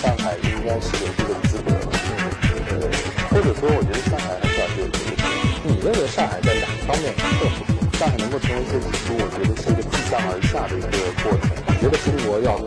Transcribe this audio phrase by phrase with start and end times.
[0.00, 1.68] 上海应该是有这个资格，
[2.70, 2.72] 呃，
[3.30, 5.22] 或者说我觉得上海很早就有这个资格。
[5.64, 7.64] 你认为上海在哪方面更突出？
[7.98, 10.88] 上海能够成为设计之都，我觉得是一个自上而下的一个
[11.22, 11.50] 过程。
[11.66, 12.58] 我觉得中国要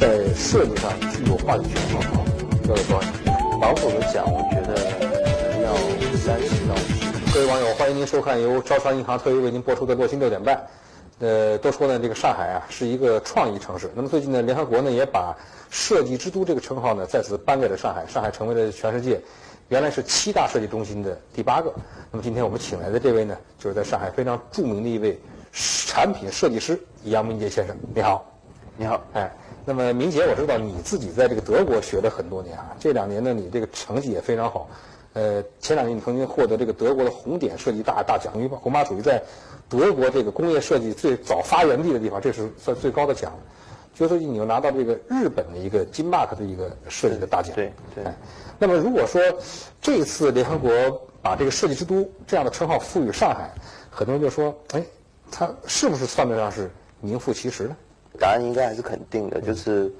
[0.00, 2.24] 在设计上具有话语权吗？
[2.64, 3.04] 要有多少？
[3.60, 4.72] 保守的讲，我觉得
[5.60, 5.76] 要
[6.16, 7.04] 三十到五十。
[7.34, 10.56] 各位网友，欢迎您收看由招商银行特约为您播出的《洛星六点半》。
[11.20, 13.90] 呃，都说呢，这个上海啊是一个创意城市。
[13.94, 15.36] 那么最近呢，联合国呢也把
[15.68, 19.20] 设计之都这个称号呢再次颁给了上海，上海成为了全世界
[19.68, 21.70] 原来是七大设计中心的第八个。
[22.10, 25.20] 那么今天我们请来的这位呢，就是在上海非常著名的一位
[25.52, 27.76] 产品设计师杨明杰先生。
[27.94, 28.24] 你好，
[28.78, 29.30] 你好，哎，
[29.66, 34.70] 那么明杰，我知道你自己在这个德国学了很多年啊，这两年呢你这个成绩也非常好。
[35.12, 39.20] 呃，前两年你曾经获得这个德国的红点设计大大奖，因为红马属于在
[39.68, 43.32] 德国这个工业设计最早发源地的地方，这是算最高的奖。
[43.92, 47.52] 就最近你又拿到这个日本的一个金 mark 的一个设计的大奖。
[47.56, 48.04] 对对。
[48.58, 49.20] 那么如果说
[49.80, 50.70] 这次联合国
[51.20, 53.50] 把这个设计之都这样的称号赋予上海，
[53.90, 54.82] 很多人就说，哎，
[55.30, 57.76] 它是不是算得上是名副其实呢？
[58.18, 59.92] 答案应该还是肯定的，就是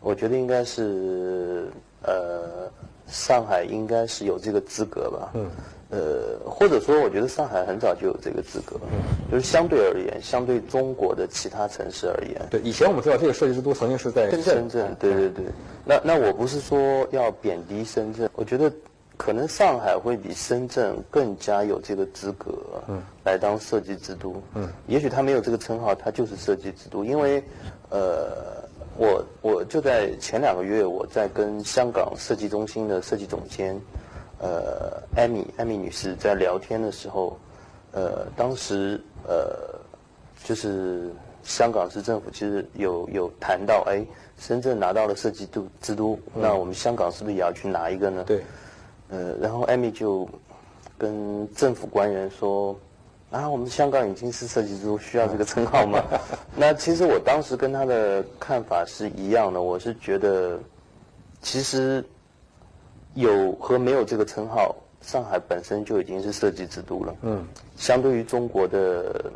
[0.00, 1.70] 我觉得应该是
[2.02, 2.68] 呃。
[3.08, 5.30] 上海应该是有这个资格吧？
[5.34, 5.50] 嗯，
[5.90, 15.44] 呃，或者说，我觉得上海很早就有这个资格，嗯，就是相对而言，相对中国的其他城市而言，对，以前我们知道这个设计之都曾经是在深圳，深圳，对对对。
[15.84, 18.70] 那那我不是说要贬低深圳，我觉得
[19.16, 22.52] 可能上海会比深圳更加有这个资格，
[22.88, 27.42] 嗯，来当设计之都，嗯，也许他没有这个称号，他就是设计之都，因为，
[27.90, 28.65] 呃。
[28.98, 33.78] 我我就在前两个月，我在跟香港设计中心的设计总监，
[34.38, 37.38] 呃，艾米艾米女士在聊天的时候，
[37.92, 39.78] 呃，当时呃，
[40.44, 41.10] 就是
[41.42, 44.04] 香港市政府其实有有谈到，哎，
[44.38, 48.24] 深圳拿到了设计都之都，那我们香港是不是也要去拿一个呢？
[48.26, 48.42] 对，
[49.10, 50.28] 呃，然后艾米就
[50.96, 52.74] 跟政府官员说。
[53.30, 56.02] 啊，我们香港已经是设计之都，需要这个称号吗？
[56.56, 60.58] 那其实我当时跟他的看法是一样的，我是觉得，
[61.42, 62.02] 其实
[63.14, 67.14] 有和没有这个称号，上海本身就已经是设计之都了。
[67.22, 67.44] 嗯，
[67.76, 69.30] 相对于中国的，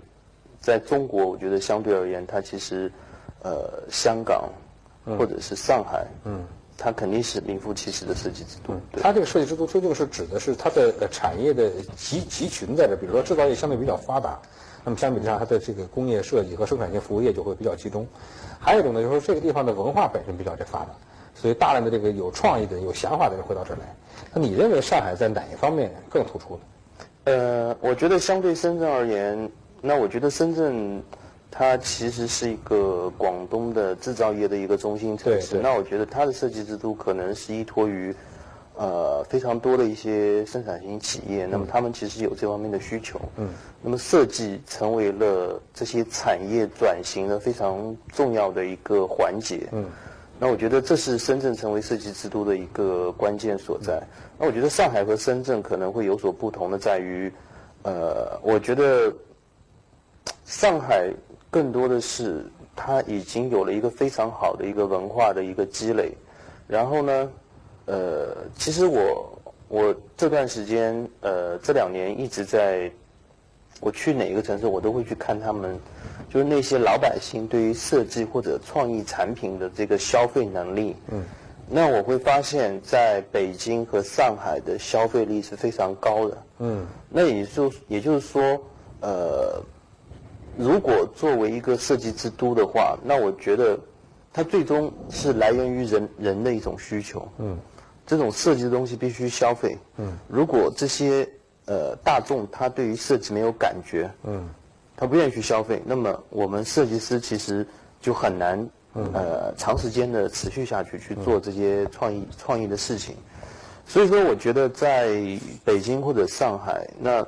[0.61, 2.91] 在中国，我觉得相对而言，它其实，
[3.43, 4.49] 呃，香港
[5.19, 6.47] 或者是上海，嗯。
[6.83, 8.73] 它肯定是名副其实的设计之都。
[9.03, 14.41] 它这个设计之都究竟是指的是它的产业的集集群在这，比如说制造业相对比较发达，
[14.83, 18.07] 那么相比之下，它的这个工业设计和生产性服务业就会比较集中。
[18.59, 20.89] 还有一种呢，就是说这个地方的文化本身比较的发达，
[21.35, 23.95] 所以大量的这个有创意的、有想法的人会到这儿来。
[24.33, 26.61] 那你认为上海在哪一方面更突出呢？
[27.25, 29.51] 呃，我觉得相对深圳而言，
[29.83, 31.03] 那我觉得深圳。
[31.51, 35.59] 它其实是一个广东的制造业的一个中心城市。
[35.59, 38.15] 那我觉得它的设计之都可能是依托于，
[38.77, 41.47] 呃，非常多的一些生产型企业。
[41.47, 43.21] 那么他们其实有这方面的需求。
[43.37, 43.49] 嗯。
[43.83, 49.67] 那么设计成为了这些产业转型的非常重要的一个环节。
[49.73, 49.85] 嗯。
[50.39, 54.01] 那我觉得这是深圳成为设计之都的一个关键所在。
[54.39, 57.31] 那我觉得上海和深圳可能会有所不同的在于，
[57.83, 59.13] 呃，我觉得
[60.45, 61.13] 上海。
[61.51, 62.47] 更多的是，
[62.77, 66.13] 他已经有了一个非常好的一个文化的一个积累，
[66.69, 67.33] 然后呢，
[67.87, 72.89] 呃，其实我我这段时间呃这两年一直在，
[73.81, 75.77] 我去哪一个城市我都会去看他们，
[76.33, 81.25] 就是那些老百姓对于设计或者创意产品的这个消费能力，嗯，
[81.69, 88.41] 那我会发现在北京和上海的消费力是非常高的，嗯，那也就也就是说，
[89.01, 89.61] 呃。
[90.57, 93.79] 如果作为一个设计之都的话，那我觉得，
[94.33, 97.27] 它最终是来源于人人的一种需求。
[97.39, 97.59] 嗯，
[98.07, 99.77] 这种设计的东西必须消费。
[99.97, 101.29] 嗯，如果这些
[101.67, 104.49] 呃大众他对于设计没有感觉，嗯，
[104.97, 107.67] 他不愿意去消费，那么我们设计师其实
[108.01, 108.69] 就很难
[109.13, 113.15] 呃长时间的持续下去去做这些创意创意的事情。
[113.87, 115.21] 所以说，我觉得在
[115.65, 117.27] 北京或者上海，那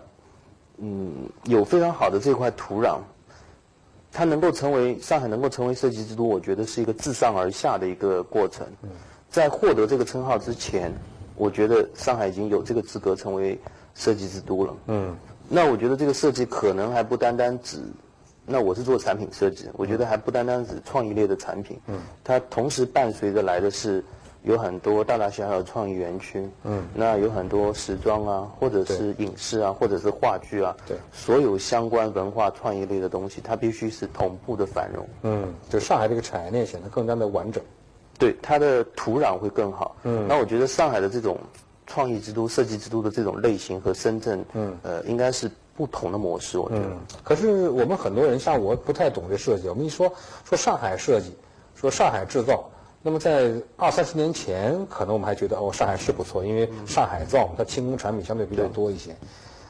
[0.82, 1.11] 嗯
[1.44, 2.99] 有非常好的这块土壤。
[4.14, 8.67] 它能够成为上海能够成为设计之都，我觉得是一个自上而下的一个过程。
[9.31, 10.93] 在获得这个称号之前，
[11.34, 13.58] 我觉得上海已经有这个资格成为
[13.94, 14.76] 设计之都了。
[14.88, 15.17] 嗯，
[15.49, 17.79] 那我觉得这个设计可能还不单单指，
[18.44, 21.81] 那我是做产品设计，我觉得还不单单指创意类的产品。
[21.87, 24.05] 嗯，它同时伴随着来的是。
[24.42, 35.08] 有很多大大小小的创意园区，嗯，那有很多时装啊，或者是影视啊，或者是话剧啊，对，所有相关文化创意类的东西，它必须是同步的繁荣。
[35.22, 37.62] 嗯，就上海这个产业链显得更加的完整。
[38.18, 39.96] 对，它的土壤会更好。
[40.02, 41.38] 嗯，那我觉得上海的这种
[41.86, 46.58] 创意之都、设计之都的这种类型和深圳，嗯，呃，应该是不同的模式。
[46.58, 46.86] 我觉得。
[47.24, 50.12] 可是我们很多人像我不太懂这设计，我们一说
[50.44, 51.32] 说上海设计，
[51.74, 52.68] 说上海制造，
[53.02, 59.14] 那么在二三十年前，可能我们还觉得哦，上海是不错，因为上海造它轻工产品相对比较多一些。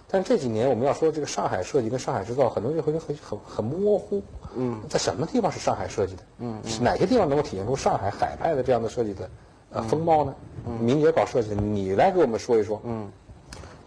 [0.07, 4.23] 但这几年我们要说这个上海设计跟上海制造，很多人会很很很模糊。
[4.55, 6.23] 嗯，在什么地方是上海设计的？
[6.41, 9.31] 嗯，哪些地方能够体现出上海海派的这样的设计的
[9.71, 10.35] 呃风貌呢？
[10.67, 12.79] 嗯，明杰搞设计的，你来给我们说一说。
[12.85, 13.11] 嗯，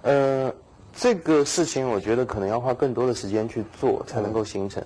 [0.01, 0.53] 呃，
[0.95, 4.83] 这个事情我觉得可能要花更多的时间去做才能够形成。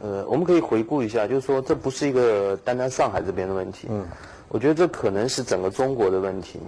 [0.00, 3.86] 呃，我们可以回顾一下，就是说这不是一个单单上海这边的问题。
[3.90, 4.06] 嗯，
[4.48, 6.58] 我觉得这可能是整个中国的问题，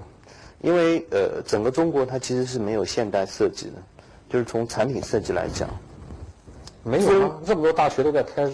[0.61, 3.73] 因为呃，整个中国它其实是没有现代设计的。
[4.29, 5.69] 就是从产品设计来讲，
[6.83, 8.51] 没有啊，这么多大学都在开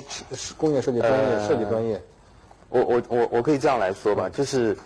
[0.56, 2.02] 工业设计专业、设计专业。
[2.68, 4.76] 我我我我可以这样来说吧，就是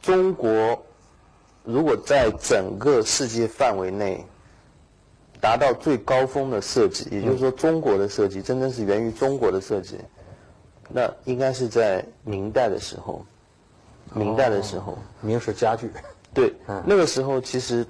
[0.00, 0.82] 中国
[1.64, 4.24] 如果在整个世界范围内
[5.40, 9.98] 达到最高峰的设计，也就是说中国的设计真正是源于中国的设计，
[10.88, 13.24] 那应该是在明代的时候。
[14.12, 15.90] 明代的时候，明式家具。
[16.34, 16.52] 对，
[16.84, 17.86] 那个时候其实。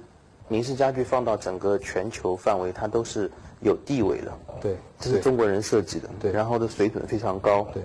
[0.47, 3.31] 明式家具放到整个全球范围，它都是
[3.61, 4.33] 有地位的。
[4.59, 6.09] 对，这是中国人设计的。
[6.19, 7.65] 对，然后的水准非常高。
[7.73, 7.81] 对，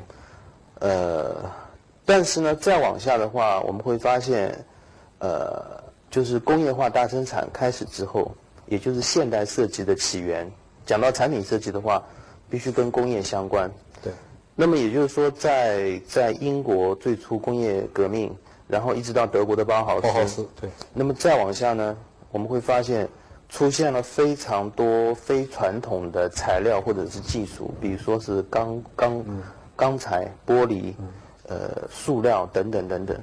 [0.81, 1.49] 呃，
[2.05, 4.53] 但是呢，再往下的话，我们会发现，
[5.21, 5.81] 呃，
[6.11, 8.33] 就是工业化大生产开始之后，
[8.67, 10.51] 也就是现代设计的起源。
[10.85, 12.03] 讲到产品设计的话，
[12.49, 13.71] 必须跟工业相关。
[14.03, 14.13] 对。
[14.55, 18.35] 那么也就是说，在在英国最初工业革命，
[18.69, 20.03] 然后一直到德国的包豪斯。
[20.03, 20.49] 包豪斯。
[20.61, 20.71] 对。
[20.95, 21.97] 那么再往下呢？
[22.31, 23.09] 我们会发现，
[23.49, 29.25] 出现了非常多非传统的材料或者是技术，比如说是钢钢
[29.75, 30.93] 钢材、玻璃、
[31.49, 33.19] 呃塑料等等等等。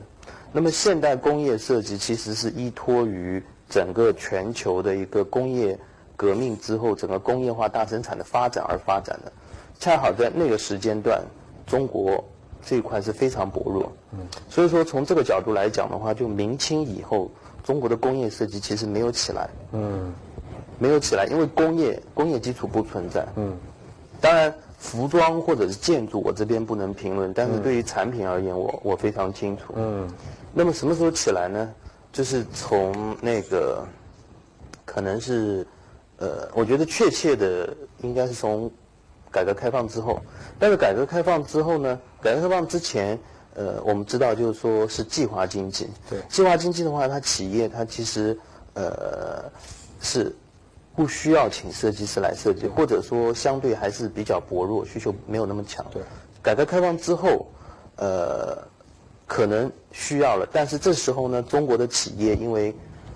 [0.52, 5.76] 那么现代工业设计其实是依托于整个全球的一个工业
[6.16, 9.32] 革命之后，整个工业化大生产的发展而发展的。
[9.80, 11.20] 恰好在那个时间段，
[11.66, 12.24] 中国
[12.64, 13.92] 这一块是非常薄弱。
[14.12, 17.32] 嗯，所以说从这个角度来讲的话，就明清以后。
[17.64, 20.14] 中国的工业设计其实没有起来，嗯，
[20.78, 23.56] 没有起来，因为工业工业基础不存在，嗯，
[24.20, 30.06] 当然服装或者是建筑我这边不能评论，但是对于产品而言，我我非常清楚，嗯，
[30.54, 31.74] 那么什么时候起来呢？
[32.14, 33.86] 就是从那个，
[34.86, 35.68] 可能是，
[36.16, 38.72] 呃，我觉得确切的应该是从
[39.30, 40.22] 改革开放之后，
[40.58, 43.20] 但是改革开放之后呢，改革开放之前。
[43.56, 45.88] 呃，我们知道，就是说是计划经济。
[46.10, 48.36] 对，计划经济的话，它企业它其实
[48.74, 49.44] 呃
[50.02, 50.36] 是
[50.96, 55.86] 不需要请设计师来设计，或者说相对还是比较薄弱，需求没有那么强。
[55.94, 56.02] 对，
[56.42, 57.46] 改革开放之后，
[57.98, 58.58] 呃，
[59.26, 62.74] 可能需要了，但是这时候呢，中国的企业因为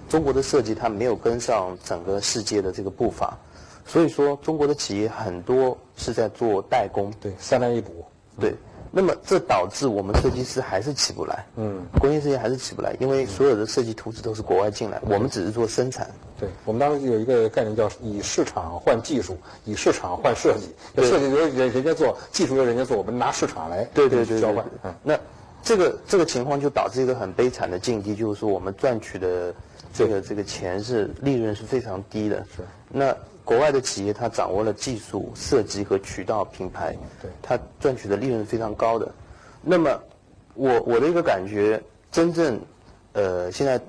[0.09, 3.37] 中国的设计它没有跟上整个世界的这个步伐，
[3.85, 7.11] 所以说中国的企业很多是在做代工。
[7.19, 8.05] 对，三来一补。
[8.39, 8.53] 对。
[8.89, 16.09] 那么这导致我们设计师还是起不来，嗯，工业设计还是起不来，因为所有的设计图纸都是国外进来，我们只是做生产。
[16.39, 24.65] 对，我们当时有一个概念叫以市场换技术，以市场换设计，设计由人人家做，技术由人家做，我们拿市场来对对对交换。
[24.83, 25.19] 嗯那
[25.67, 29.53] 这个这个情况就导致一个很悲惨的境地，就是说我们赚取的
[29.93, 32.37] 这个这个钱是利润是非常低的。
[32.55, 33.15] 是那。
[33.47, 39.09] 国外的企业，它掌握了技术、设计和渠道、品牌，对，它赚取的利润是非常高的。
[39.61, 39.97] 那么，
[40.53, 41.81] 我我的一个感觉，
[42.11, 42.59] 真正，
[43.13, 43.79] 呃，现在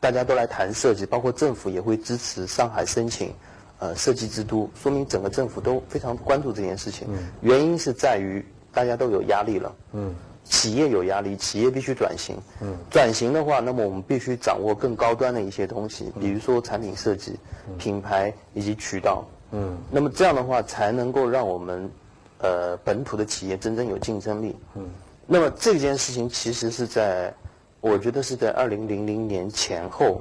[0.00, 3.30] 大家都来谈设计，包括政府也会支持上海申请，
[3.78, 7.06] 呃，设计之都，说明整个政府都非常关注这件事情。
[7.10, 9.76] 嗯，原因是在于大家都有压力了。
[9.92, 10.14] 嗯。
[10.44, 12.36] 企业有压力，企业必须转型。
[12.60, 17.38] 嗯，转型的话，那么我们必须掌握更高端的一些东西，比如说产品设计、
[17.78, 19.24] 品牌以及渠道。
[19.52, 21.90] 嗯，那么这样的话才能够让我们，
[22.38, 24.54] 呃，本土的企业真正有竞争力。
[24.74, 24.84] 嗯，
[25.26, 27.32] 那么这件事情其实是在，
[27.80, 30.20] 我觉得是在二零零零年前后，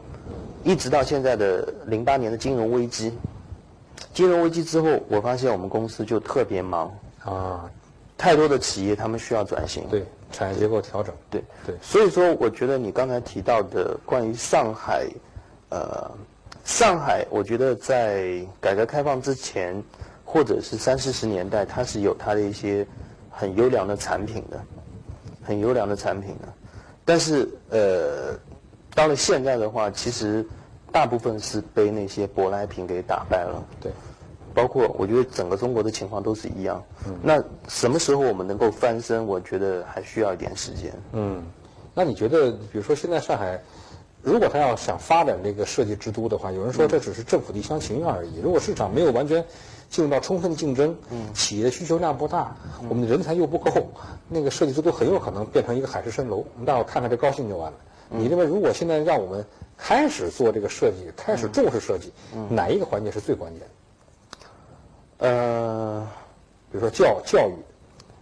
[0.64, 3.12] 一直到现在的零八年的金融危机。
[4.14, 6.94] 金融危机之后，我发现我们公司就特别忙
[7.26, 7.70] 啊。
[8.24, 10.02] 太多的企业，他们需要转型，对
[10.32, 15.06] 产业结构调整，对对，所以说，我觉得你刚才提到的关于上海，
[15.68, 16.10] 呃，
[16.64, 19.76] 上海，我觉得在改革开放之前，
[20.24, 22.88] 或者是三四十年代，它是有它的一些
[23.30, 24.58] 很优良的产品的，
[25.44, 26.48] 很优良的产品的，
[27.04, 28.40] 但是呃，
[28.96, 30.48] 到了现在的话，其实
[30.94, 33.92] 大部分是被那些舶来品给打败了，对。
[34.54, 36.84] 包括我觉得整个中国的情况都是一样。
[37.08, 39.26] 嗯，那什么时候我们能够翻身？
[39.26, 40.94] 我觉得还需要一点时间。
[41.14, 41.44] 嗯，
[41.94, 43.62] 那你觉得，比如说现在上海，
[44.22, 48.40] 如果他要想发展这个设计之都的话，有人说这只是政府的一厢情愿而已。
[48.42, 49.44] 如果市场没有完全
[49.90, 52.56] 进入到充分竞争，嗯，企业需求量不大，
[52.90, 53.72] 我们的人才又不够，
[54.30, 56.38] 那个设计之都很有可能变成一个海市蜃楼。
[56.38, 57.78] 我们大伙看看这高兴就完了。
[58.10, 59.44] 你认为，如果现在让我们
[59.76, 62.12] 开始做这个设计，开始重视设计，
[62.48, 63.64] 哪一个环节是最关键？
[65.18, 66.08] 呃，
[66.72, 67.54] 比如说教教育，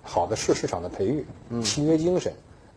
[0.04, 1.26] 好的市市场的培育，
[1.64, 2.34] 契约精神，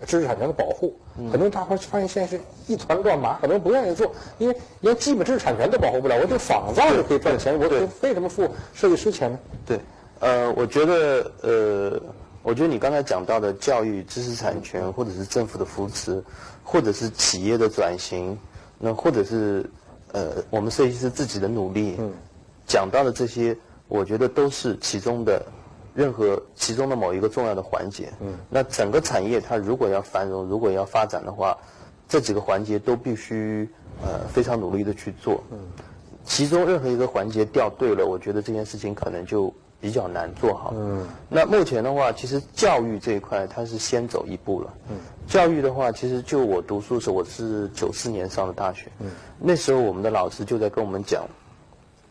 [0.07, 6.19] 知识产权的保护，很多人大伙发现现在是一团乱麻，很多人不愿意做，因为连基本知识产权都保护不了。
[6.21, 7.69] 我就仿造就可以赚钱，我
[8.03, 9.39] 为什么付设计师钱呢？
[9.67, 9.81] 对，
[10.21, 12.01] 呃，我觉得，呃，
[12.43, 16.23] 我觉得你刚才讲到的教育、知识产权，或者是政府的扶持。
[16.67, 18.39] 或者是企业的转型，
[18.79, 19.69] 那或者是
[20.13, 21.95] 呃我们设计师自己的努力，
[22.67, 23.55] 讲到的这些，
[23.89, 25.45] 我觉得都是其中的
[25.95, 28.13] 任何其中的某一个重要的环节。
[28.51, 31.57] 那整个产业它如果要繁荣，如果要发展的话，
[32.09, 33.69] 这几个环节都必须
[34.03, 35.43] 呃非常努力的去做。
[36.25, 39.53] 其中任何一个环节掉队了，我觉得这件事情可能就。
[39.81, 40.73] 比较难做好。
[40.75, 44.75] 嗯，那目前的话，其实教育这一块它是先走一步了。
[44.89, 44.97] 嗯，
[45.29, 48.91] 教育的话，其实就我读书的时候，我是九四年上的大学。
[49.01, 51.27] 嗯，那时候我们的老师就在跟我们讲，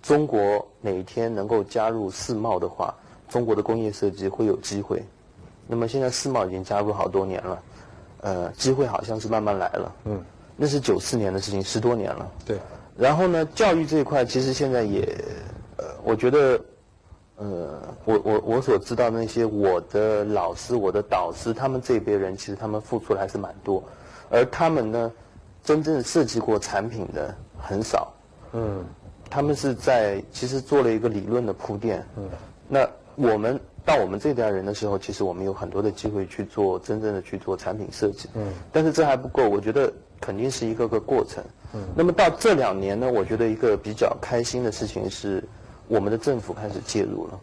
[0.04, 2.94] 中国哪天能够加入世贸的话，
[3.28, 5.04] 中国的工业设计会有机会。
[5.66, 7.64] 那么现在世贸已经加入好多年了，
[8.22, 9.96] 呃，机会好像是慢慢来了。
[10.06, 10.24] 嗯，
[10.56, 12.32] 那是九四年的事情，十多年了。
[12.46, 12.60] 对。
[12.96, 15.02] 然后呢，教育这一块其实现在也，
[15.78, 16.62] 呃，我觉得。
[17.36, 23.84] 呃，我我我所知道那些我的老师、我的导师，他们这一辈人其实他们付出的还是蛮多，
[24.30, 25.12] 而他们呢，
[25.64, 28.14] 真正设计过产品的很少。
[28.52, 28.86] 嗯，
[29.30, 32.06] 他们是在其实做了一个理论的铺垫。
[32.18, 32.30] 嗯，
[32.68, 38.30] 那我们到我们这代人的时候，其实我们有很多的机会去做真正的去做产品设计。
[38.34, 41.44] 嗯，但是这还不够，我觉得肯定是一个个过程。
[41.74, 45.44] 嗯，那么到这两年呢，我觉得一个比较开心的事情是。
[45.90, 47.40] 我们的政府开始介入了。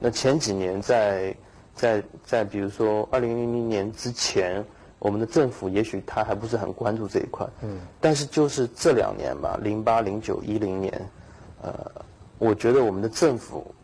[0.00, 1.34] 那前几年在
[1.76, 4.62] 在在，比如说二零零零年之前，
[4.98, 7.46] 我们的政府也许他还不是很关注这一块。
[7.62, 7.78] 嗯。
[8.00, 11.08] 但是就是这两年吧，零八、零九、一零年，
[11.64, 11.90] 呃，
[12.38, 13.74] 我觉得我们的政府，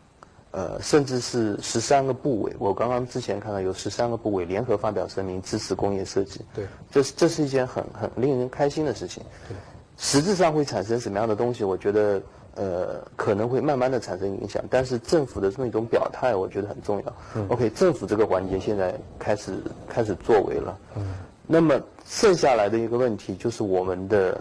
[0.51, 6.41] 呃，甚至是十三个部委，我刚刚之前看到有十三个部委联合发表声明支持工业设计。
[6.53, 6.65] 对。
[6.91, 9.23] 这是这是一件很很令人开心的事情。
[9.47, 9.57] 对。
[9.97, 11.63] 实质上会产生什么样的东西？
[11.63, 12.21] 我觉得。
[12.55, 17.45] 呃，可能会慢慢的产生影响，但是政府的这么一种表态，我觉得很重要。
[17.47, 19.53] OK，政府这个环节现在开始
[19.87, 20.77] 开始作为了。
[20.97, 21.13] 嗯。
[21.47, 24.37] 那么剩下来的一个问题就是我们的，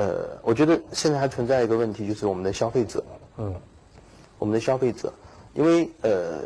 [0.00, 3.04] 呃，我觉得现在还存在一个问题，就是我们的消费者。
[3.36, 3.54] 嗯。
[4.38, 5.12] 我们的消费者，
[5.52, 6.38] 因为呃，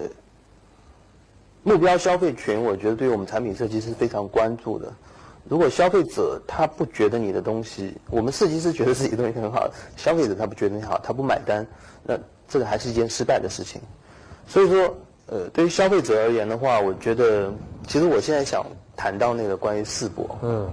[1.63, 4.93] 目标消费群，我觉得对于我们产品设计是非常关注的。
[5.49, 11.65] 如果消费者他不觉得你的东西，我们设计师觉得自己东西很好，消费者他不觉得你好，他不买单，
[12.03, 12.19] 那
[12.49, 13.81] 这个还是一件失败的事情。
[14.49, 14.93] 所以说，
[15.27, 17.53] 呃，对于消费者而言的话，我觉得，
[17.87, 20.69] 其实我现在想谈到那个关于世博，嗯，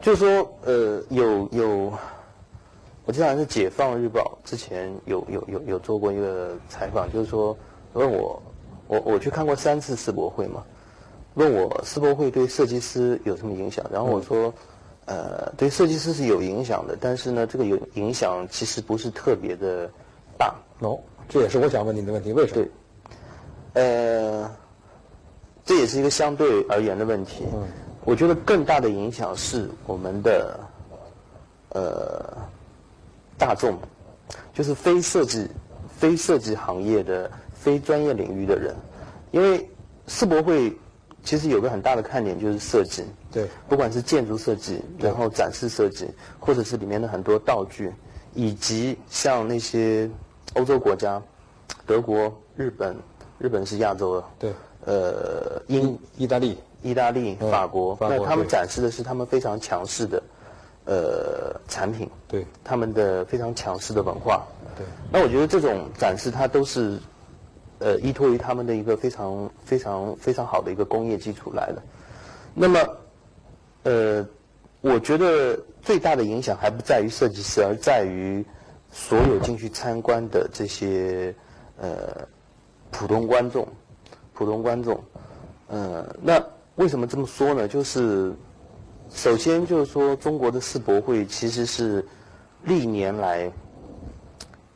[0.00, 1.92] 就是说，呃，有有，
[3.04, 7.56] 我记得好像是《解放日报》之前有有有有做过一个采访，就是说
[7.94, 8.40] 问我，
[8.86, 10.62] 我我去看过三次世博会嘛。
[11.34, 13.84] 问我世博会对设计师有什么影响？
[13.92, 14.52] 然后我说，
[15.04, 19.88] 呃，对设计师是有影响的，但是呢，这个有影响其实不是特别的
[20.36, 20.54] 大。
[20.80, 22.66] 哦，这也是我想问你的问题，为什么？
[23.74, 24.50] 对，呃，
[25.64, 27.44] 这也是一个相对而言的问题。
[27.52, 27.68] 嗯，
[28.08, 30.58] 我觉得更大的影响是我们的，
[31.74, 32.38] 呃，
[33.36, 33.78] 大众，
[34.54, 35.46] 就是非设计、
[35.94, 38.74] 非设计行业的、非专业领域的人，
[39.30, 39.68] 因为
[40.06, 40.74] 世博会。
[41.24, 47.92] 其实有个很大的看点就是设计，对，不管是建筑设计，然后展示设计，或者是里面的很多道具，
[48.32, 50.08] 以及像那些
[50.54, 51.20] 欧洲国家，
[51.84, 52.96] 德国、日本，
[53.36, 54.52] 日本是亚洲的，对，
[54.86, 60.22] 呃，英、意大利、意大利、法国，那他们展示的是他们非常强势的，
[60.84, 66.98] 呃，产品，对，他们的非常强势的文化，对，那我觉得这种展示它都是。
[67.80, 71.80] 呃，依托于他们的一个非常非常非常好的一个工业基础来的。
[72.52, 72.80] 那么，
[73.84, 74.26] 呃，
[74.80, 78.44] 我觉得最大的影响还不在于设计师，而在于
[78.90, 81.32] 所有进去参观的这些
[81.80, 82.26] 呃
[82.90, 83.64] 普通观众。
[84.34, 85.00] 普通观众，
[85.68, 86.44] 呃，那
[86.78, 87.68] 为什么这么说呢？
[87.68, 88.32] 就是
[89.10, 92.04] 首先就是说，中国的世博会其实是
[92.64, 93.48] 历年来。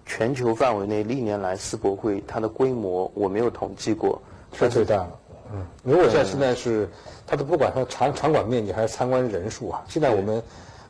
[0.04, 4.20] 全球范围内历年来世博会它的规模我没有统计过，
[4.52, 5.10] 是最大的。
[5.54, 6.86] 嗯，如果像现在是
[7.26, 10.42] 它的不管它场场馆面积还是参观人数啊，现在我们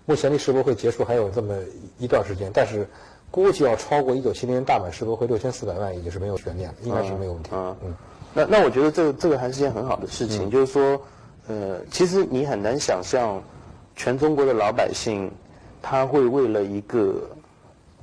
[0.07, 1.55] 目前离世博会结束还有这么
[1.99, 2.89] 一段时间，但是
[3.31, 7.51] 估计要超过一九七零年大阪世博会六千四百万已经是没有悬念了，应该是没有问题。
[7.53, 7.95] 嗯嗯，
[8.35, 11.01] 那那我觉得这个这个还是件很好的事情，就是说，
[11.49, 13.43] 呃，其实你很难想象
[13.97, 15.31] 全中国的老百姓
[15.81, 17.15] 他会为了一个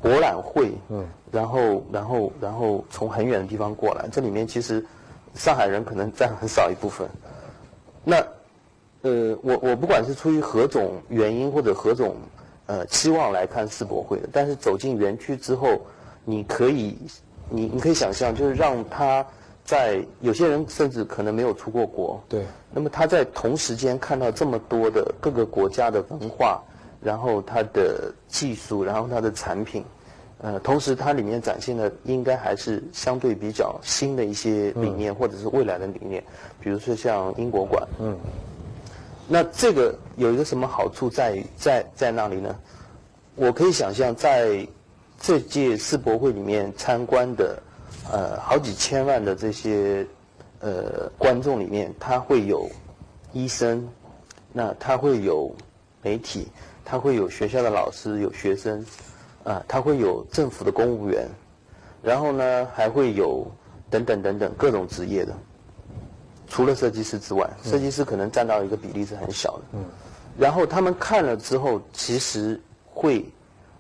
[0.02, 4.86] 博览会，嗯，然后然后然后从很远的地方过来，这里面其实。
[5.36, 7.08] 上海人可能占很少一部分，
[8.04, 8.18] 那，
[9.04, 12.16] 呃，我我不管是出于何种原因或者何种
[12.66, 15.80] 呃期望来看世博会的，但是走进园区之后，
[16.26, 16.98] 你可以，
[17.48, 19.24] 你你可以想象，就是让他
[19.70, 26.60] 在有些人甚至可能没有出过国，对，那么他在同时间看到这么多的各个国家的文化，
[27.00, 29.86] 然后他的技术，然后他的产品。
[30.42, 36.24] 呃，同时它里面展现的应该还是相对比较新的一些理念，或者是未来的理念，
[36.60, 37.88] 比如说像英国馆。
[38.00, 38.18] 嗯。
[39.28, 42.56] 那这个有一个什么好处在在在那里呢？
[43.36, 44.68] 我可以想象，在
[45.20, 47.62] 这届世博会里面参观的
[48.12, 50.06] 呃好几千万的这些
[50.60, 52.70] 呃观众里面，他会有
[53.34, 53.88] 医生，
[54.54, 55.54] 那他会有
[56.02, 56.48] 媒体，
[56.86, 58.86] 他会有学校的老师，有学生。
[59.46, 61.26] 啊，他会有政府的公务员，
[62.04, 63.50] 然后呢，还会有
[63.90, 65.34] 等等等等各种职业的，
[66.46, 69.64] 除了设计师之外，设计师可能占到一个比例是很小的。
[69.72, 69.86] 嗯，
[70.38, 73.26] 然后他们看了之后，其实会，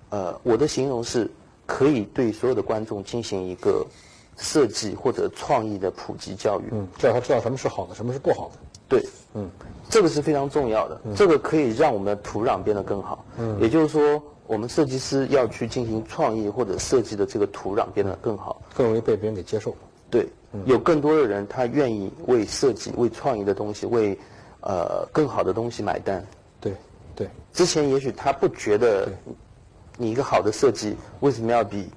[0.10, 1.30] 呃，我的形容是
[1.66, 3.86] 可以对所有的观众进行一个
[4.40, 6.64] 设计或者创意的普及教育。
[6.72, 8.60] 嗯，让他知道什么是好的，什么是不好的。
[8.88, 9.06] 对，
[9.36, 9.48] 嗯，
[9.90, 13.24] 这个是非常重要的，这个可以让我们的土壤变得更好。
[13.38, 14.22] 嗯，也就是说。
[14.50, 19.76] 我们设计师要去进行创意或者设计的这个土壤变得更好，更容易被别人给接受。
[20.10, 20.28] 对，
[20.66, 24.18] 有更多的人他愿意为设计、为创意的东西、为
[24.62, 26.26] 呃更好的东西买单。
[26.60, 26.74] 对，
[27.16, 27.30] 对。
[27.54, 29.08] 之前也许他不觉得，
[29.98, 31.88] 你一个好的设计为什么要比，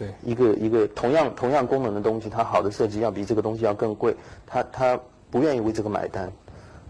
[0.00, 0.08] 对。
[0.24, 4.98] 一个一个同样同样功能的东西，它好的设计要比这个东西要更贵，他他
[5.30, 6.32] 不愿意为这个买单，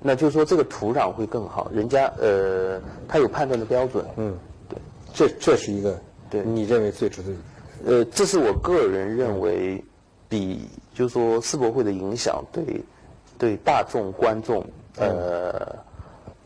[0.00, 4.04] 那就是说这个土壤会更好，人家呃他有判断的标准。
[4.16, 4.38] 嗯。
[4.68, 4.78] 对。
[5.12, 6.42] 这这是一个，对。
[6.42, 7.32] 你认为最值得，
[7.84, 9.82] 呃，这是我个人认为，
[10.28, 12.64] 比就是说世博会的影响对，
[13.36, 14.64] 对大众观众
[14.96, 15.74] 呃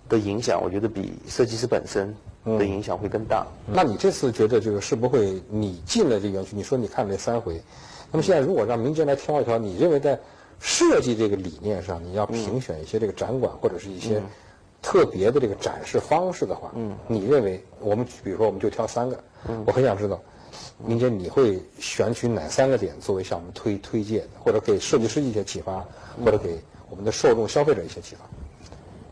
[0.09, 3.47] 的影响，我觉得比设计师本身的影响会更大。
[3.67, 7.61] 那你这次觉得这个世博会你进了这园区，你说你看了三回，
[8.11, 10.19] 那么现在如果让民间来挑一挑，你认为在
[10.61, 14.23] 设计这个理念上，你要评选一些这个展馆或者是一些。
[14.87, 20.21] 特别的这个展示方式的话，嗯，你认为我们比如说我们就挑三个，嗯，我很想知道，
[20.77, 25.83] 明姐你会选取哪三个点作为向我们推推荐，或者给设计师一些启发，
[26.23, 28.27] 或者给我们的受众消费者一些启发？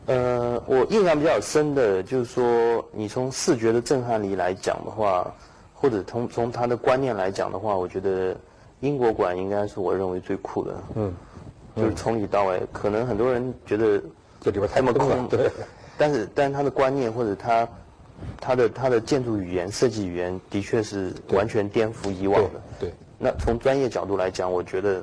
[0.07, 5.33] 呃，我印象比较深的就是说，你从视觉的震撼力来讲的话，
[5.75, 8.37] 或者从从他的观念来讲的话，我觉得
[8.81, 11.15] 英国馆应该是我认为最酷的，嗯，
[11.77, 14.03] 就是从里到外，可能很多人觉得。
[14.45, 15.49] 这里边太么空，对。
[15.97, 17.69] 但是，但是他的观念或者他，
[18.41, 22.61] 他的他的建筑语言、设计语言，的确是完全颠覆以往的。
[22.81, 22.93] 对。
[23.21, 25.01] 那从专业角度来讲，我觉得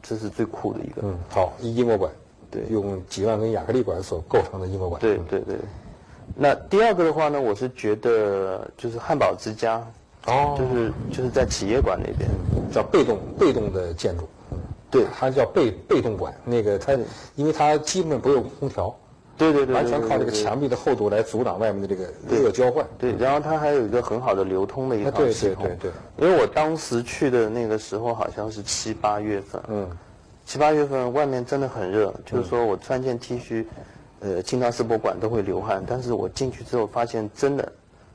[0.00, 1.02] 这是最酷的一个。
[1.02, 2.12] 嗯，好，英国馆。
[2.52, 2.62] 对。
[2.70, 5.00] 用几万根亚克力管所构成的一模馆。
[5.00, 5.56] 对对对。
[6.36, 9.84] 那第二个的话呢，我是觉得就是汉堡之家。
[10.26, 10.54] 哦。
[10.56, 12.30] 就是就是在企业馆那边，
[12.70, 14.28] 叫被动被动的建筑。
[14.90, 16.92] 对，它叫被被动馆，那个它，
[17.34, 18.94] 因为它基本不用空调，
[19.38, 22.86] 对对对，完全靠这个墙壁的厚度来阻挡外面的这个热交换。
[22.98, 25.64] 对，然后它还有一个很好的流通的一套系统。
[25.64, 26.28] 对对对对。
[26.28, 29.88] 因为我当时去的那个时候好像是七八月份，嗯，
[30.52, 33.64] 七八月份外面真的很热，就是说我穿件 T 恤，
[34.20, 37.72] 呃，进到世博馆都会流汗，但是我进去之后发现真的。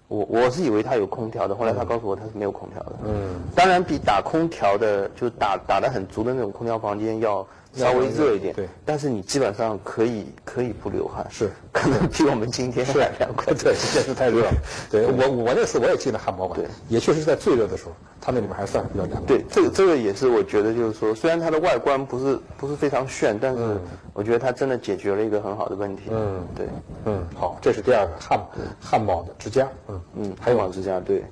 [0.07, 2.91] 我我是以为它有空调的，后来他告诉我它是没有空调的。
[3.07, 7.43] 嗯，当然比打空调的，就打打的很足的那种空调房间要。
[7.75, 11.49] 稍微热一点，对，但是你基本上可以可以不流汗，是。
[11.71, 14.51] 可能比我们今天还凉快，对，确实太热了。
[14.89, 15.05] 对。
[15.05, 19.27] 我我那次我也进了汉堡馆，对，也确实在最热的时候，它那里面还算是比较凉快。
[19.27, 23.77] 对，这个这个也是我觉得就是说，虽然它的外观不是不是非常炫，但是
[24.13, 26.03] 我觉得它真的解决了一个很好的问题。
[26.09, 26.67] 嗯，对，
[27.05, 28.39] 嗯，好，这是第二个汉
[28.81, 30.01] 汉堡的之家，嗯。
[30.15, 31.23] 嗯，汉堡之家对。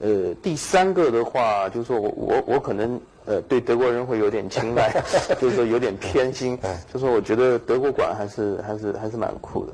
[0.00, 4.90] 呃，第三个的话，就是说我我我可能呃对德国人会有点青睐，
[5.38, 6.58] 就是说有点偏心，
[6.92, 9.72] 就是说我觉得德国馆还是还是还是蛮酷的，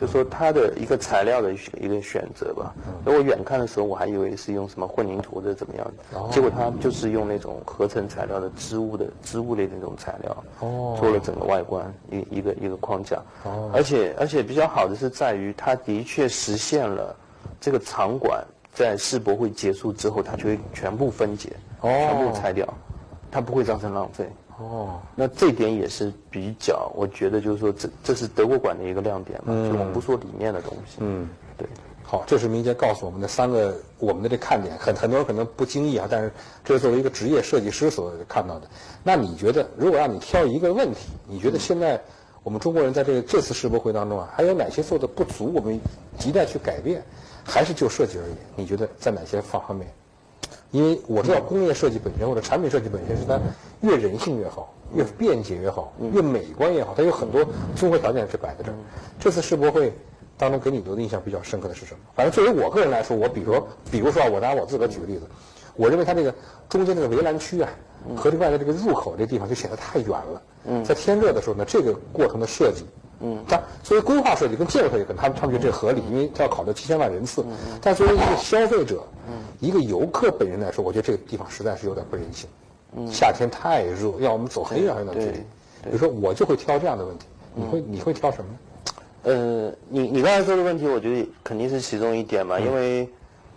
[0.00, 2.74] 就说它的一个材料的一个选择吧。
[3.04, 10.44] 那我远看的时候，我还以为是用什么混凝土的怎么样的，结果它就是用那种合成材料的织物的织物类的那种材料，
[10.98, 13.22] 做了整个外观一一个一个框架。
[13.72, 17.14] 而且而且比较好的是在于，它的确实现了
[17.60, 18.44] 这个场馆。
[18.72, 22.66] 在世博会结束之后，它就会全部分解，全部拆掉，
[23.30, 24.26] 它不会造成浪费。
[24.58, 29.52] 哦，那这点也是比较，我觉得就是说，这这是德国馆的一个亮点嘛。
[29.68, 30.98] 就我们不说里面的东西。
[31.00, 31.66] 嗯，对。
[32.04, 36.30] 好，这是明杰告诉我们的三个我们的这看点，很很多人可能不经意啊，但是
[36.62, 38.68] 这是作为一个职业设计师所看到的。
[39.02, 41.98] 那你觉得，如果让你挑一个问题，你觉得现在
[42.42, 45.50] 我们中国人在这个这次世博会当中啊，还有哪些做的不足？
[45.54, 45.80] 我们
[46.18, 47.02] 亟待去改变。
[47.44, 49.88] 还是就设计而言，你觉得在哪些方方面？
[50.70, 53.38] 因为我知道工业设计本身或者产品设计本身是它
[53.82, 57.44] 越人性越好，越便捷越好，越美观越好，它有很多
[57.76, 58.74] 综合条件是摆在这儿。
[59.20, 59.92] 这次世博会
[60.38, 62.00] 当中给你留的印象比较深刻的是什么？
[62.14, 65.22] 反正作为我个人来说，我比如说，比如说啊，我拿我自个儿举个例子，
[65.76, 66.34] 我认为它这个
[66.70, 67.68] 中间这个围栏区啊，
[68.16, 70.82] 和另外的这个入口这地方就显得太远了。
[70.82, 72.86] 在天热的时候呢，这个过程的设计。
[73.24, 77.42] 嗯，但作为规划设计跟建筑设计，可能他们他们觉得这合理，因为他要考虑七千万人次。
[77.48, 82.48] 嗯，但作为一个消费者，嗯，一个游客本人来说，我觉得这个地方实在是有点不人性。
[82.96, 85.38] 嗯，夏天太热，要我们走很远很远的距离。
[85.84, 87.26] 比如说，我就会挑这样的问题。
[87.54, 88.50] 你会你会挑什么？
[89.22, 93.08] 呃，你你刚才说的问题，我觉得肯定是其中一点嘛，因为，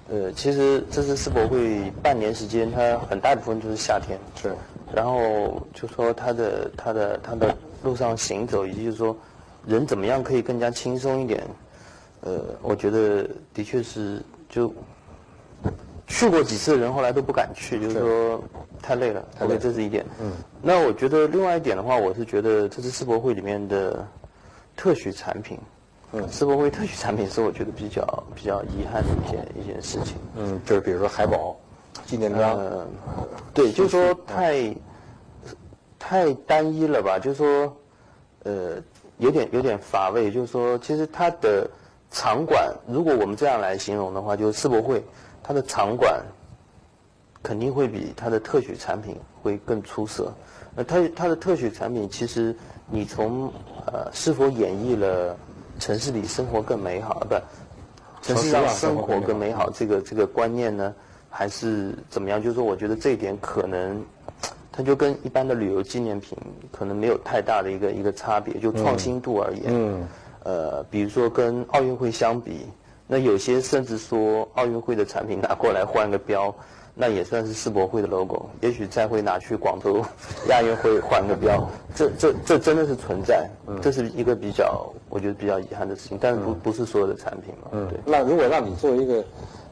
[0.10, 4.20] 呃，其实这次世博会半年时间，它很大部分就是夏天。
[4.40, 4.56] 是。
[4.94, 9.18] 然后就说它的它的它的路上行走，以及就是说。
[9.66, 11.44] 人怎么样可以更加轻松一点？
[12.22, 14.74] 呃，我觉得的确是就
[16.08, 18.44] 去过几次的人后来都不敢去，就是说
[18.82, 20.04] 太累了，太累，这是一点。
[20.20, 20.32] 嗯。
[20.60, 24.08] 那我觉得另外一点的话，我是觉得这次世博会里面的
[24.76, 25.60] 特许产品，
[26.14, 30.16] 嗯，世博会特许产品是我觉得比较比较遗憾的一件一件事情。
[30.36, 31.56] 嗯，就是比如说海宝
[32.08, 32.60] 纪念章，
[33.54, 34.76] 对，就是说太
[36.00, 37.20] 太单一了吧？
[37.20, 37.78] 就是说，
[38.46, 38.82] 呃。
[39.18, 41.70] 有点有点乏味，就是说，其实它的
[42.12, 45.04] 场馆，如果我们这样来形容的话，就是世博会，
[45.42, 46.22] 它的场馆
[47.42, 50.34] 肯定会比它的特许产品会更出色。
[50.76, 52.56] 那它它的特许产品，其实
[52.90, 53.52] 你从
[53.86, 55.38] 呃是否演绎了
[55.80, 57.36] 城市里生活更美好，不，
[58.22, 60.94] 城市里生活更美好这个这个观念呢，
[61.30, 62.42] 还是怎么样？
[62.42, 64.06] 就是说，我觉得这一点可能。
[64.76, 66.38] 它就跟一般的旅游纪念品
[66.70, 70.08] 可能没有太大的一个一个差别，就创新度而言，嗯，
[70.44, 72.68] 呃，比如说跟奥运会相比，
[73.08, 76.54] 那有些甚至说奥运会的产品拿过来换个标，
[76.94, 80.04] 那也算是世博会的 logo，也许再会拿去广州
[80.50, 83.50] 亚运会换个标，这这这真的是存在，
[83.82, 87.98] 这是一个比较我觉得比较遗憾的事情，但是不不是所有的产品嘛，对。
[88.06, 89.24] 那如果让你作为一个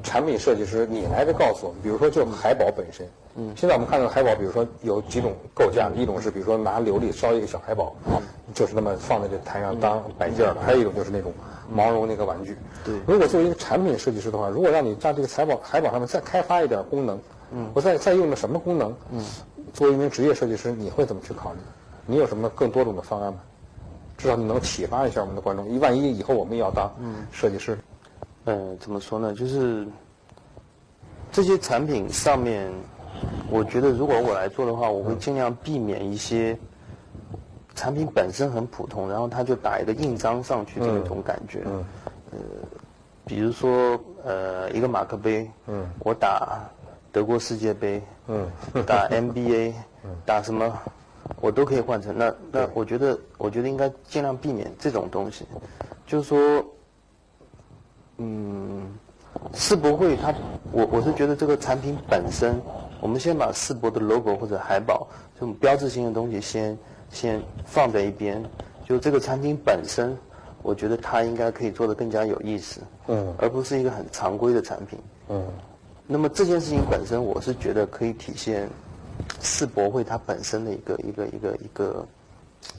[0.04, 3.08] 产品设计师，你来告诉我们，比如说就海宝本身。
[3.36, 7.96] 嗯，现在我们看到海宝，比如说有几种构架，一种是比如说拿琉璃烧一个小海宝，
[8.54, 11.34] 就是那么放在这台上当摆件的；还有一种就是那种
[11.72, 12.56] 毛绒那个玩具。
[12.84, 17.20] 对，如果作为一个产品设计师的话，如果让你在这个财宝海宝上面再开发一点功能，
[17.52, 18.94] 嗯，我再再用个什么功能？
[19.12, 19.26] 嗯，
[19.74, 21.60] 作为一名职业设计师，你会怎么去考虑？
[22.06, 23.40] 你有什么更多种的方案吗？
[24.16, 26.94] 至少你能启发一下我们的观众，一万一以后我们也要当
[27.32, 27.74] 设计师。
[27.74, 27.80] 嗯，
[28.80, 29.34] 怎么说呢？
[29.34, 29.88] 就是
[31.32, 32.72] 这些产品上面。
[33.50, 36.58] 我觉得如果我来做的话，我会尽量避免一些
[37.76, 41.62] 产品本身很普通，然后他就打一个印章上去的那种感觉。
[41.66, 41.86] 嗯。
[42.32, 42.38] 呃，
[43.26, 46.68] 比如说呃一个马克杯，嗯，我打
[47.12, 48.48] 德国世界杯，嗯，
[48.86, 50.76] 打 NBA， 嗯，打什么，
[51.40, 52.18] 我都可以换成。
[52.18, 55.46] 那那我觉得我觉得应该尽量避免这种东西，
[56.08, 56.66] 就是说，
[58.18, 58.86] 嗯，
[59.54, 60.34] 世博会它，
[60.72, 62.60] 我我是觉得这个产品本身。
[63.02, 66.78] 我们先把世博的 logo 或者海报这种标志性的东西先
[67.10, 68.42] 先放在一边，
[68.86, 70.18] 就这个产品本身，
[70.62, 74.98] 我觉得它应该可以做得更加有意思，嗯，而不是一个很常规的产品，
[75.28, 75.46] 嗯。
[76.08, 78.70] 那么这件事情本身，我是觉得可以体现
[79.42, 82.08] 世博会它本身的一个一个一个一个。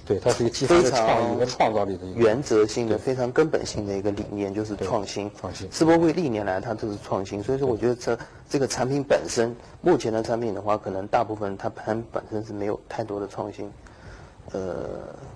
[0.06, 5.30] 对，它是一个非常创意和创造力的原则性的、非常根本性的一个理念，就是创新。
[5.40, 5.70] 创新。
[5.72, 8.18] 世博会历年来它都是创新，所以说我觉得这
[8.48, 13.70] 这个产品本身，目前的产品的话，可能大部分它它本身是没有太多的创新。
[14.52, 14.84] 呃，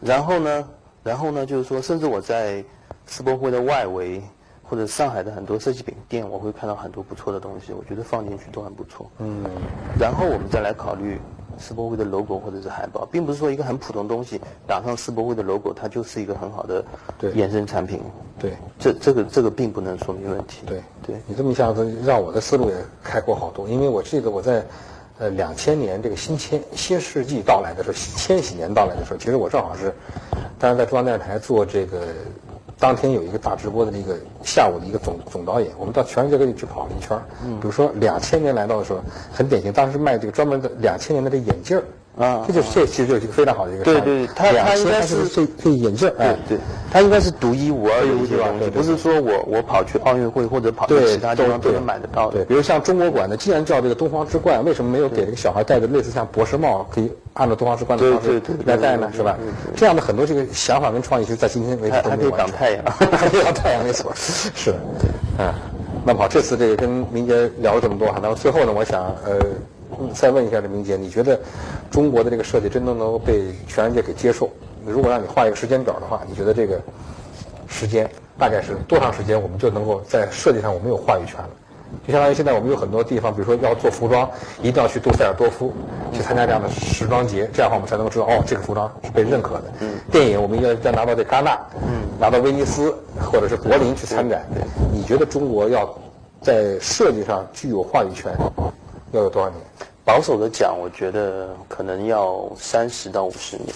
[0.00, 0.68] 然后呢，
[1.02, 2.62] 然后呢，就是说，甚至我在
[3.06, 4.22] 世博会的外围
[4.62, 9.10] 或者上海的很多设计品店，我会看到很多不错的东西，我觉得放进去都很不错。
[9.18, 9.44] 嗯，
[9.98, 11.18] 然后我们再来考虑
[11.58, 16.84] 世博会的 logo 或者是海报，并不是说一个很普通东西打上世博会的 logo，它就是一个很好的
[17.20, 18.00] 衍生产品。
[18.38, 20.62] 对，这这个这个并不能说明问题。
[20.66, 24.64] 对，对你这么一下子让我的思路也开阔好多，因为我记得我在
[25.18, 29.92] 呃两千年这个新千新世纪到来的时候，千禧年到来的时候，其实我正好是
[30.58, 31.98] 当时在中央电视台做这个。
[32.78, 39.00] 当天有一个大直播的那个下午的一个总总导演，我们到全世界各地去跑了一圈嗯，比如说两千年来到的时候，
[39.32, 41.82] 很典型，当时卖这个专门的两千年的这眼镜儿。
[42.18, 46.58] 啊，这就是这其实就是一个非常好的一个对对，他他应该是这这眼镜，对对，
[46.90, 52.28] 它应该是独一无二的一些东西，不是说我我跑去奥运会或者跑去其他地方都能买得到。
[52.30, 59.08] 对，比如像中国馆的，既然叫这个东方之冠，为什么没有给这个小孩戴的类似像博士帽，可以按照东方之冠的方式来戴呢？
[59.14, 59.38] 是吧？
[59.76, 64.74] 这样的很多这个想法跟创意，其实在今天为止都没有挡太阳，还可以挡太阳， 没错，是，
[65.38, 65.54] 嗯，
[66.04, 69.38] 那么好，这次这个跟明杰聊了这么多哈，那么最后呢，我想呃。
[70.14, 71.38] 再问一下这明杰，你觉得
[71.90, 74.50] 中国的这个设计真的能够被全世界给接受？
[74.86, 76.80] 如果让你画一个时间表的话，你觉得这个
[77.66, 78.08] 时间
[78.38, 81.50] 大概是多长时间，我们就能够在设计上我们有话语权了？
[82.06, 84.28] 就相当于现在我们有很多地方，比如说要做服装，
[84.60, 85.72] 一定要去杜塞尔多夫
[86.12, 89.64] 去参加这样的时装节，这样的话我们才能够知道哦，这个服装是被认可的。
[90.12, 91.58] 电影我们要要拿到这戛纳，
[92.18, 94.46] 拿到威尼斯或者是柏林去参展。
[94.92, 95.88] 你觉得中国要
[96.42, 98.32] 在设计上具有话语权？
[99.12, 99.58] 要有多少年？
[100.08, 103.68] 保守的讲，我觉得可能要三十到五十年。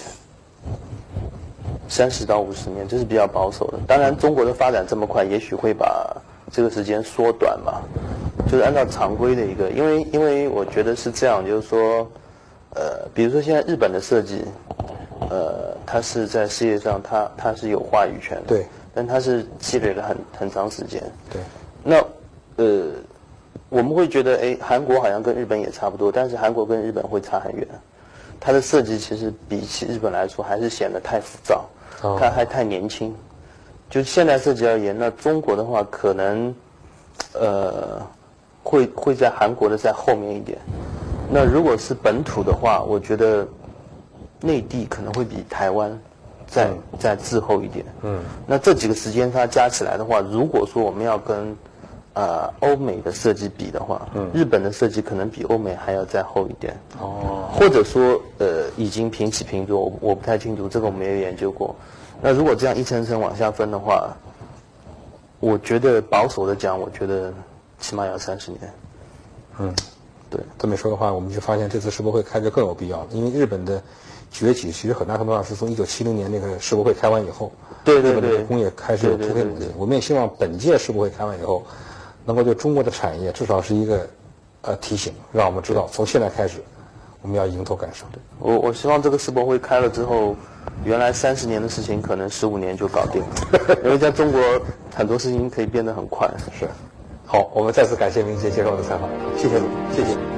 [1.90, 3.78] 三十到五十年，这是比较保守的。
[3.86, 6.16] 当然，中国的发展这么快，也许会把
[6.50, 7.82] 这个时间缩短嘛。
[8.50, 12.10] 就是按照常规的一个，因为因为我觉得是这样，就是说，
[12.76, 14.42] 呃，比如说现在日本的设计，
[15.28, 18.44] 呃，它是在世界上，它它是有话语权的。
[18.46, 18.66] 对。
[18.94, 21.02] 但它是积累了很很长时间。
[21.30, 21.42] 对。
[21.84, 22.02] 那，
[22.56, 22.90] 呃。
[23.72, 27.66] 我们会觉得，哎，韩国好像跟日本也差不多，但是韩国跟日本会差很远。
[28.38, 31.64] 它的设计其实比起日本来说，还是显得太浮躁，
[32.18, 33.14] 它还太年轻。
[33.88, 36.54] 就现代设计而言，那中国的话，可能，
[37.32, 38.02] 呃，
[38.62, 40.58] 会会在韩国的在后面一点。
[41.30, 43.48] 那如果是本土的话，我觉得
[44.42, 45.98] 内地可能会比台湾
[46.46, 47.86] 再再滞后一点。
[48.02, 48.20] 嗯。
[48.46, 51.56] 那这几个时间差加起来的话，如果说我们要跟
[52.14, 56.78] 呃，欧美的设计比的话，嗯，日本的设计可能比欧美还要再厚一点。
[57.00, 61.74] 哦，或者说，呃，已经平起平坐，我我不太清楚，这个我没有研究过。
[62.20, 64.14] 那如果这样一层层往下分的话，
[65.40, 67.32] 我觉得保守的讲，我觉得
[67.80, 68.60] 起码要三十年。
[69.58, 69.74] 嗯，
[70.28, 73.82] 对，这么说的话，我们就发现这次世博会开着更有必要了，因为日本的
[74.30, 77.50] 崛起其实很大程度上是从一九七零年那个世博会开完以后，
[77.84, 79.70] 对对对，工业开始有突飞猛进。
[79.78, 81.62] 我们也希望本届世博会开完以后。
[82.24, 84.08] 能够对中国的产业至少是一个
[84.62, 86.62] 呃提醒，让我们知道从现在开始
[87.20, 88.08] 我们要迎头赶上。
[88.38, 90.34] 我我希望这个世博会开了之后，
[90.84, 94.40] 原来三十年的事情可能十五年就搞定了，因为在中国
[94.94, 96.28] 很多事情可以变得很快。
[96.58, 96.68] 是，
[97.26, 100.31] 好，我们再次感谢明杰接受我的采访，谢谢你，谢谢。